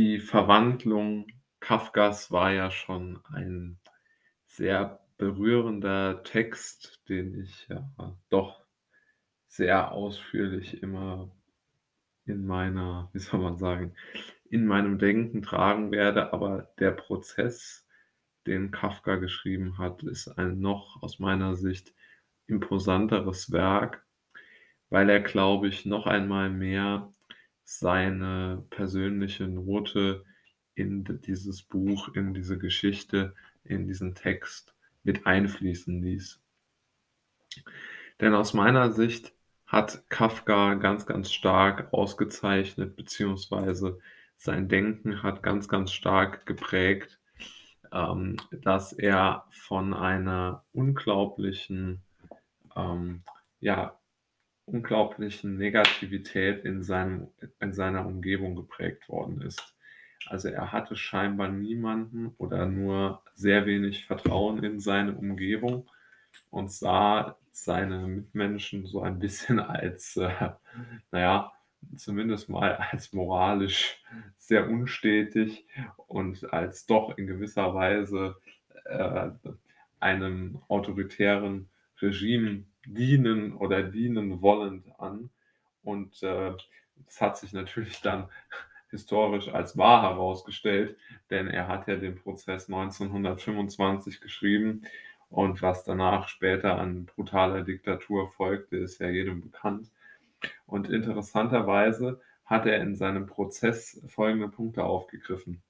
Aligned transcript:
die 0.00 0.18
Verwandlung 0.18 1.26
Kafkas 1.60 2.30
war 2.30 2.52
ja 2.52 2.70
schon 2.70 3.20
ein 3.34 3.78
sehr 4.46 4.98
berührender 5.18 6.22
Text, 6.22 7.02
den 7.10 7.38
ich 7.38 7.68
ja 7.68 7.86
doch 8.30 8.64
sehr 9.46 9.92
ausführlich 9.92 10.82
immer 10.82 11.30
in 12.24 12.46
meiner, 12.46 13.10
wie 13.12 13.18
soll 13.18 13.40
man 13.40 13.58
sagen, 13.58 13.94
in 14.48 14.64
meinem 14.64 14.98
Denken 14.98 15.42
tragen 15.42 15.90
werde. 15.92 16.32
Aber 16.32 16.72
der 16.78 16.92
Prozess, 16.92 17.86
den 18.46 18.70
Kafka 18.70 19.16
geschrieben 19.16 19.76
hat, 19.76 20.02
ist 20.02 20.28
ein 20.28 20.60
noch 20.60 21.02
aus 21.02 21.18
meiner 21.18 21.56
Sicht 21.56 21.92
imposanteres 22.46 23.52
Werk, 23.52 24.06
weil 24.88 25.10
er, 25.10 25.20
glaube 25.20 25.68
ich, 25.68 25.84
noch 25.84 26.06
einmal 26.06 26.48
mehr 26.48 27.12
seine 27.70 28.64
persönliche 28.70 29.46
Note 29.46 30.24
in 30.74 31.04
dieses 31.24 31.62
Buch, 31.62 32.08
in 32.14 32.34
diese 32.34 32.58
Geschichte, 32.58 33.32
in 33.62 33.86
diesen 33.86 34.16
Text 34.16 34.74
mit 35.04 35.24
einfließen 35.24 36.02
ließ. 36.02 36.40
Denn 38.20 38.34
aus 38.34 38.54
meiner 38.54 38.90
Sicht 38.90 39.32
hat 39.66 40.02
Kafka 40.10 40.74
ganz, 40.74 41.06
ganz 41.06 41.32
stark 41.32 41.92
ausgezeichnet, 41.92 42.96
beziehungsweise 42.96 44.00
sein 44.36 44.68
Denken 44.68 45.22
hat 45.22 45.44
ganz, 45.44 45.68
ganz 45.68 45.92
stark 45.92 46.46
geprägt, 46.46 47.20
ähm, 47.92 48.36
dass 48.50 48.92
er 48.92 49.44
von 49.50 49.94
einer 49.94 50.64
unglaublichen, 50.72 52.02
ähm, 52.74 53.22
ja, 53.60 53.99
unglaublichen 54.72 55.56
Negativität 55.56 56.64
in, 56.64 56.82
seinem, 56.82 57.28
in 57.60 57.72
seiner 57.72 58.06
Umgebung 58.06 58.54
geprägt 58.56 59.08
worden 59.08 59.42
ist. 59.42 59.74
Also 60.26 60.48
er 60.48 60.72
hatte 60.72 60.96
scheinbar 60.96 61.48
niemanden 61.48 62.34
oder 62.38 62.66
nur 62.66 63.22
sehr 63.34 63.66
wenig 63.66 64.06
Vertrauen 64.06 64.62
in 64.62 64.78
seine 64.80 65.14
Umgebung 65.14 65.88
und 66.50 66.70
sah 66.70 67.36
seine 67.50 68.06
Mitmenschen 68.06 68.86
so 68.86 69.02
ein 69.02 69.18
bisschen 69.18 69.58
als, 69.60 70.16
äh, 70.16 70.50
naja, 71.10 71.52
zumindest 71.96 72.48
mal 72.48 72.76
als 72.76 73.12
moralisch 73.12 74.02
sehr 74.36 74.68
unstetig 74.68 75.66
und 76.06 76.52
als 76.52 76.86
doch 76.86 77.16
in 77.16 77.26
gewisser 77.26 77.74
Weise 77.74 78.36
äh, 78.84 79.30
einem 79.98 80.60
autoritären 80.68 81.68
Regime 82.00 82.64
dienen 82.86 83.54
oder 83.54 83.82
dienen 83.82 84.42
wollend 84.42 84.84
an. 84.98 85.30
Und 85.82 86.22
äh, 86.22 86.52
das 87.06 87.20
hat 87.20 87.38
sich 87.38 87.52
natürlich 87.52 88.00
dann 88.00 88.28
historisch 88.90 89.48
als 89.48 89.76
wahr 89.78 90.02
herausgestellt, 90.02 90.96
denn 91.30 91.46
er 91.46 91.68
hat 91.68 91.86
ja 91.86 91.96
den 91.96 92.16
Prozess 92.16 92.68
1925 92.68 94.20
geschrieben 94.20 94.82
und 95.30 95.62
was 95.62 95.84
danach 95.84 96.28
später 96.28 96.78
an 96.78 97.06
brutaler 97.06 97.62
Diktatur 97.62 98.28
folgte, 98.30 98.76
ist 98.76 99.00
ja 99.00 99.08
jedem 99.08 99.40
bekannt. 99.40 99.90
Und 100.66 100.90
interessanterweise 100.90 102.20
hat 102.44 102.66
er 102.66 102.80
in 102.80 102.96
seinem 102.96 103.26
Prozess 103.26 104.02
folgende 104.08 104.48
Punkte 104.48 104.82
aufgegriffen. 104.82 105.62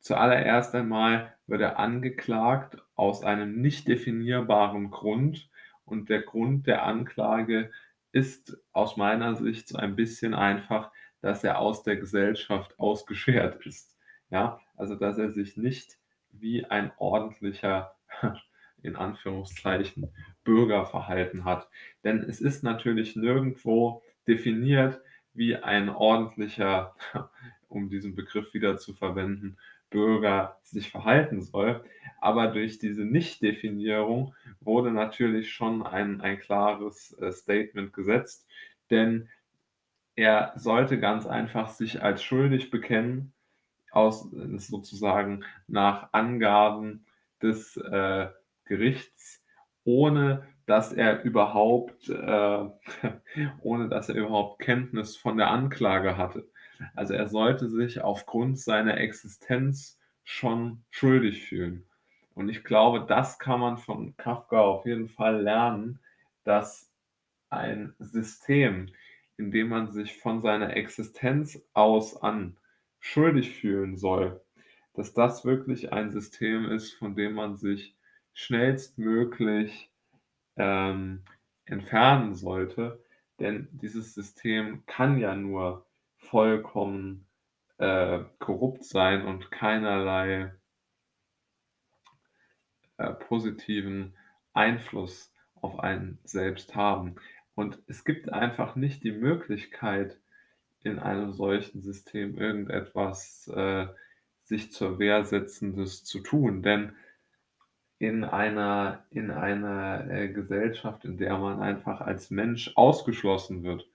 Zuallererst 0.00 0.74
einmal 0.74 1.34
wird 1.46 1.60
er 1.60 1.78
angeklagt 1.78 2.78
aus 2.94 3.22
einem 3.22 3.60
nicht 3.60 3.88
definierbaren 3.88 4.90
Grund 4.90 5.50
und 5.84 6.08
der 6.08 6.22
Grund 6.22 6.66
der 6.66 6.84
Anklage 6.84 7.70
ist 8.12 8.56
aus 8.72 8.96
meiner 8.96 9.34
Sicht 9.34 9.68
so 9.68 9.76
ein 9.76 9.96
bisschen 9.96 10.34
einfach, 10.34 10.90
dass 11.20 11.42
er 11.42 11.58
aus 11.58 11.82
der 11.82 11.96
Gesellschaft 11.96 12.78
ausgeschert 12.78 13.64
ist. 13.66 13.96
Ja, 14.30 14.60
also 14.76 14.94
dass 14.94 15.18
er 15.18 15.30
sich 15.30 15.56
nicht 15.56 15.98
wie 16.30 16.64
ein 16.64 16.92
ordentlicher, 16.96 17.94
in 18.82 18.96
Anführungszeichen, 18.96 20.12
Bürger 20.44 20.86
verhalten 20.86 21.44
hat. 21.44 21.68
Denn 22.04 22.22
es 22.22 22.40
ist 22.40 22.62
natürlich 22.62 23.16
nirgendwo 23.16 24.02
definiert, 24.26 25.00
wie 25.32 25.56
ein 25.56 25.88
ordentlicher, 25.88 26.94
um 27.74 27.88
diesen 27.90 28.14
Begriff 28.14 28.54
wieder 28.54 28.78
zu 28.78 28.94
verwenden, 28.94 29.56
Bürger 29.90 30.58
sich 30.62 30.90
verhalten 30.90 31.42
soll. 31.42 31.84
Aber 32.20 32.48
durch 32.48 32.78
diese 32.78 33.04
Nichtdefinierung 33.04 34.34
wurde 34.60 34.90
natürlich 34.90 35.52
schon 35.52 35.86
ein, 35.86 36.20
ein 36.20 36.38
klares 36.40 37.12
äh, 37.20 37.30
Statement 37.32 37.92
gesetzt, 37.92 38.46
denn 38.90 39.28
er 40.16 40.52
sollte 40.56 40.98
ganz 40.98 41.26
einfach 41.26 41.68
sich 41.68 42.02
als 42.02 42.22
schuldig 42.22 42.70
bekennen, 42.70 43.32
aus 43.90 44.28
sozusagen 44.30 45.44
nach 45.66 46.08
Angaben 46.12 47.06
des 47.42 47.76
äh, 47.76 48.28
Gerichts, 48.64 49.44
ohne 49.84 50.46
dass 50.66 50.92
er 50.92 51.22
überhaupt, 51.22 52.08
äh, 52.08 52.64
ohne 53.60 53.88
dass 53.88 54.08
er 54.08 54.16
überhaupt 54.16 54.60
Kenntnis 54.60 55.16
von 55.16 55.36
der 55.36 55.50
Anklage 55.50 56.16
hatte. 56.16 56.48
Also 56.94 57.14
er 57.14 57.28
sollte 57.28 57.68
sich 57.68 58.00
aufgrund 58.00 58.58
seiner 58.58 58.98
Existenz 58.98 59.98
schon 60.24 60.84
schuldig 60.90 61.46
fühlen. 61.46 61.86
Und 62.34 62.48
ich 62.48 62.64
glaube, 62.64 63.04
das 63.06 63.38
kann 63.38 63.60
man 63.60 63.78
von 63.78 64.16
Kafka 64.16 64.60
auf 64.60 64.86
jeden 64.86 65.08
Fall 65.08 65.40
lernen, 65.42 66.00
dass 66.42 66.90
ein 67.48 67.94
System, 67.98 68.90
in 69.36 69.50
dem 69.50 69.68
man 69.68 69.90
sich 69.90 70.18
von 70.18 70.40
seiner 70.40 70.76
Existenz 70.76 71.62
aus 71.72 72.20
an 72.20 72.56
schuldig 72.98 73.54
fühlen 73.54 73.96
soll, 73.96 74.40
dass 74.94 75.12
das 75.12 75.44
wirklich 75.44 75.92
ein 75.92 76.10
System 76.10 76.64
ist, 76.66 76.94
von 76.94 77.14
dem 77.14 77.34
man 77.34 77.56
sich 77.56 77.96
schnellstmöglich 78.32 79.90
ähm, 80.56 81.22
entfernen 81.66 82.34
sollte. 82.34 83.02
Denn 83.38 83.68
dieses 83.72 84.14
System 84.14 84.84
kann 84.86 85.18
ja 85.18 85.34
nur 85.34 85.86
vollkommen 86.34 87.28
äh, 87.78 88.24
korrupt 88.40 88.82
sein 88.82 89.24
und 89.24 89.52
keinerlei 89.52 90.52
äh, 92.96 93.12
positiven 93.12 94.16
Einfluss 94.52 95.32
auf 95.54 95.78
einen 95.78 96.18
selbst 96.24 96.74
haben. 96.74 97.14
Und 97.54 97.78
es 97.86 98.04
gibt 98.04 98.32
einfach 98.32 98.74
nicht 98.74 99.04
die 99.04 99.12
Möglichkeit, 99.12 100.18
in 100.82 100.98
einem 100.98 101.32
solchen 101.34 101.82
System 101.82 102.36
irgendetwas 102.36 103.46
äh, 103.54 103.86
sich 104.42 104.72
zur 104.72 104.98
Wehr 104.98 105.24
setzendes 105.24 106.02
zu 106.02 106.18
tun. 106.18 106.64
Denn 106.64 106.96
in 108.00 108.24
einer, 108.24 109.06
in 109.10 109.30
einer 109.30 110.10
äh, 110.10 110.28
Gesellschaft, 110.30 111.04
in 111.04 111.16
der 111.16 111.38
man 111.38 111.62
einfach 111.62 112.00
als 112.00 112.32
Mensch 112.32 112.72
ausgeschlossen 112.74 113.62
wird, 113.62 113.88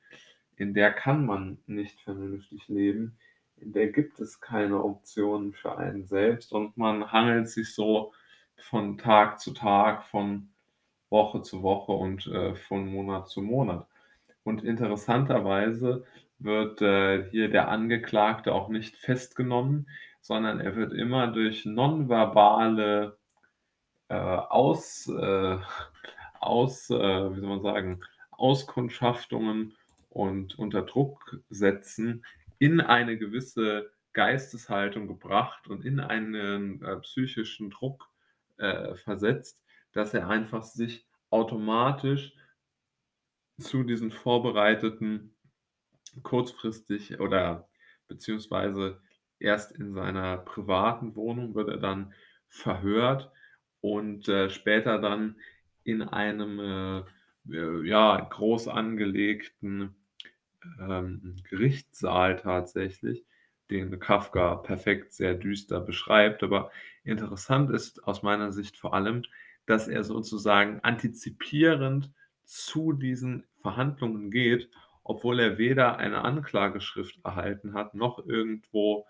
in 0.60 0.74
der 0.74 0.92
kann 0.92 1.26
man 1.26 1.58
nicht 1.68 2.02
vernünftig 2.02 2.68
leben, 2.68 3.18
in 3.58 3.72
der 3.72 3.88
gibt 3.88 4.20
es 4.20 4.42
keine 4.42 4.84
Optionen 4.84 5.54
für 5.54 5.78
einen 5.78 6.06
selbst 6.06 6.54
und 6.54 6.78
man 6.78 7.12
hangelt 7.12 7.50
sich 7.50 7.74
so 7.74 8.14
von 8.58 8.98
Tag 8.98 9.40
zu 9.40 9.54
Tag, 9.54 10.04
von 10.04 10.50
Woche 11.10 11.42
zu 11.42 11.64
Woche 11.64 11.94
und 11.94 12.28
äh, 12.28 12.56
von 12.56 12.88
Monat 12.88 13.30
zu 13.30 13.42
Monat. 13.42 13.88
Und 14.44 14.64
interessanterweise 14.64 16.06
wird 16.40 16.82
äh, 16.82 17.30
hier 17.32 17.50
der 17.50 17.70
Angeklagte 17.70 18.54
auch 18.54 18.70
nicht 18.70 18.98
festgenommen, 18.98 19.90
sondern 20.22 20.60
er 20.60 20.76
wird 20.76 20.94
immer 20.94 21.28
durch 21.28 21.66
nonverbale 21.66 23.18
äh, 24.10 24.16
Aus, 24.16 25.08
äh, 25.08 25.58
aus 26.40 26.90
äh, 26.90 26.96
wie 26.96 27.40
soll 27.40 27.50
man 27.50 27.62
sagen, 27.62 28.02
Auskundschaftungen 28.32 29.76
und 30.20 30.60
unter 30.60 30.82
Druck 30.82 31.40
setzen 31.50 32.26
in 32.58 32.82
eine 32.82 33.18
gewisse 33.18 33.90
Geisteshaltung 34.12 35.08
gebracht 35.08 35.70
und 35.70 35.86
in 35.86 36.02
einen 36.02 36.84
äh, 36.84 36.98
psychischen 36.98 37.70
Druck 37.70 38.10
äh, 38.58 38.96
versetzt, 38.96 39.64
dass 39.94 40.14
er 40.14 40.28
einfach 40.28 40.64
sich 40.64 41.08
automatisch 41.30 42.34
zu 43.60 43.84
diesen 43.84 44.12
vorbereiteten 44.12 45.34
kurzfristig 46.22 47.22
oder 47.22 47.70
beziehungsweise 48.10 49.02
erst 49.40 49.72
in 49.72 49.94
seiner 49.94 50.38
privaten 50.40 51.16
Wohnung 51.16 51.56
wird 51.56 51.70
er 51.70 51.78
dann 51.78 52.14
verhört 52.50 53.32
und 53.80 54.28
äh, 54.28 54.50
später 54.50 55.00
dann 55.00 55.38
in 55.86 56.02
einem 56.02 56.60
äh, 56.60 57.88
ja, 57.88 58.20
groß 58.20 58.68
angelegten 58.68 59.96
ähm, 60.80 61.36
Gerichtssaal 61.50 62.38
tatsächlich, 62.38 63.26
den 63.70 64.00
Kafka 64.00 64.56
perfekt 64.56 65.14
sehr 65.14 65.36
düster 65.36 65.80
beschreibt. 65.80 66.44
Aber 66.44 66.72
interessant 67.04 67.70
ist 67.72 68.04
aus 68.06 68.24
meiner 68.24 68.52
Sicht 68.52 68.78
vor 68.78 68.94
allem, 68.94 69.24
dass 69.66 69.88
er 69.88 70.04
sozusagen 70.04 70.80
antizipierend 70.82 72.12
zu 72.46 72.94
diesen 72.94 73.46
Verhandlungen 73.62 74.32
geht 74.32 74.70
obwohl 75.10 75.40
er 75.40 75.58
weder 75.58 75.98
eine 75.98 76.24
Anklageschrift 76.24 77.20
erhalten 77.26 77.74
hat, 77.74 77.96
noch 77.96 78.24
irgendwo, 78.28 79.08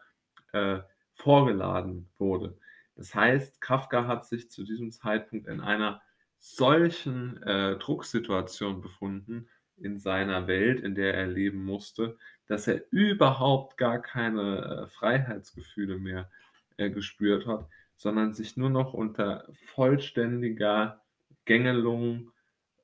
äh, 0.54 0.80
vorgeladen 1.12 2.10
wurde. 2.18 2.58
Das 2.96 3.14
heißt, 3.14 3.60
Kafka 3.60 4.08
hat 4.08 4.26
sich 4.26 4.50
zu 4.50 4.64
diesem 4.64 4.94
Zeitpunkt 4.94 5.48
in 5.48 5.60
einer 5.60 6.02
solchen, 6.38 7.44
äh, 7.44 7.78
Drucksituation 7.78 8.80
befunden 8.80 9.50
in 9.82 10.00
seiner 10.00 10.48
Welt, 10.48 10.82
in 10.82 10.96
der 10.96 11.14
er 11.14 11.28
leben 11.28 11.64
musste, 11.64 12.18
dass 12.48 12.68
er 12.68 12.82
überhaupt 12.92 13.78
gar 13.78 14.02
keine, 14.02 14.86
äh, 14.86 14.88
Freiheitsgefühle 14.88 15.98
mehr, 15.98 16.30
äh, 16.78 16.90
gespürt 16.90 17.46
hat, 17.48 17.68
sondern 17.96 18.34
sich 18.34 18.58
nur 18.58 18.70
noch 18.70 18.94
unter 18.94 19.46
vollständiger 19.66 21.02
Gängelung, 21.46 22.32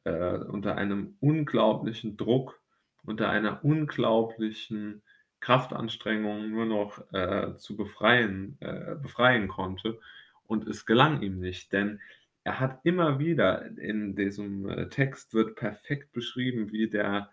äh, 0.03 0.38
unter 0.38 0.75
einem 0.75 1.15
unglaublichen 1.19 2.18
Druck, 2.18 2.59
unter 3.06 3.30
einer 3.30 3.63
unglaublichen 3.63 5.01
Kraftanstrengung 5.39 6.50
nur 6.50 6.65
noch, 6.65 7.13
äh, 7.13 7.56
zu 7.57 7.77
befreien 7.77 8.57
äh, 8.59 8.95
befreien 9.01 9.47
konnte. 9.47 10.00
Und 10.47 10.68
es 10.68 10.86
gelang 10.86 11.21
ihm 11.21 11.39
nicht, 11.39 11.71
denn 11.74 12.00
er 12.45 12.59
hat 12.59 12.80
immer 12.83 13.19
wieder 13.19 13.65
in 13.77 14.15
diesem, 14.15 14.69
äh, 14.69 14.88
Text 14.89 15.33
wird 15.33 15.56
perfekt 15.56 16.13
beschrieben, 16.13 16.71
wie 16.71 16.88
der 16.89 17.31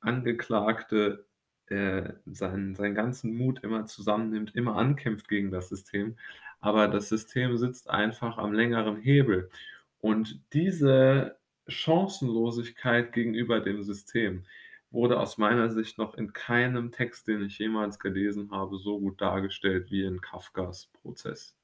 Angeklagte, 0.00 1.26
äh, 1.68 2.12
seinen 2.26 2.74
seinen 2.74 2.94
ganzen 2.94 3.34
Mut 3.36 3.62
immer 3.64 3.86
zusammennimmt, 3.86 4.54
immer 4.56 4.76
ankämpft 4.76 5.28
gegen 5.28 5.50
das 5.50 5.68
System, 5.68 6.16
aber 6.60 6.88
das 6.88 7.08
System 7.08 7.56
sitzt 7.56 7.88
einfach 7.90 8.38
am 8.38 8.52
längeren 8.52 8.96
Hebel. 8.98 9.50
Und 10.00 10.40
diese 10.52 11.38
Chancenlosigkeit 11.68 13.12
gegenüber 13.12 13.60
dem 13.60 13.82
System 13.82 14.44
wurde 14.90 15.20
aus 15.20 15.38
meiner 15.38 15.70
Sicht 15.70 15.98
noch 15.98 16.14
in 16.14 16.32
keinem 16.32 16.92
Text, 16.92 17.28
den 17.28 17.44
ich 17.44 17.58
jemals 17.58 17.98
gelesen 18.00 18.50
habe, 18.50 18.78
so 18.78 18.98
gut 19.00 19.20
dargestellt 19.20 19.90
wie 19.90 20.04
in 20.04 20.20
Kafkas 20.20 20.88
Prozess. 21.02 21.56